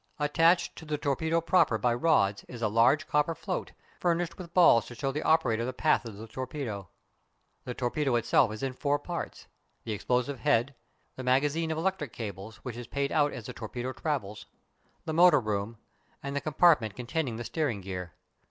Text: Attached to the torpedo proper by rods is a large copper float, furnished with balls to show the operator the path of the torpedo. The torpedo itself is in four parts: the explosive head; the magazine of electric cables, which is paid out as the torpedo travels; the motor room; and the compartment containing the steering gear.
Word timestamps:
Attached 0.17 0.75
to 0.77 0.85
the 0.85 0.97
torpedo 0.97 1.39
proper 1.41 1.77
by 1.77 1.93
rods 1.93 2.43
is 2.47 2.63
a 2.63 2.67
large 2.67 3.07
copper 3.07 3.35
float, 3.35 3.71
furnished 3.99 4.35
with 4.35 4.51
balls 4.51 4.87
to 4.87 4.95
show 4.95 5.11
the 5.11 5.21
operator 5.21 5.63
the 5.63 5.73
path 5.73 6.05
of 6.05 6.17
the 6.17 6.27
torpedo. 6.27 6.89
The 7.65 7.75
torpedo 7.75 8.15
itself 8.15 8.51
is 8.51 8.63
in 8.63 8.73
four 8.73 8.97
parts: 8.97 9.45
the 9.83 9.91
explosive 9.93 10.39
head; 10.39 10.73
the 11.17 11.23
magazine 11.23 11.69
of 11.69 11.77
electric 11.77 12.13
cables, 12.13 12.55
which 12.63 12.77
is 12.77 12.87
paid 12.87 13.11
out 13.11 13.31
as 13.31 13.45
the 13.45 13.53
torpedo 13.53 13.93
travels; 13.93 14.47
the 15.05 15.13
motor 15.13 15.39
room; 15.39 15.77
and 16.23 16.35
the 16.35 16.41
compartment 16.41 16.95
containing 16.95 17.35
the 17.35 17.43
steering 17.43 17.81
gear. 17.81 18.13